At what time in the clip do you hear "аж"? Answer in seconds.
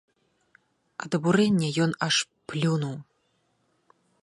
2.07-2.15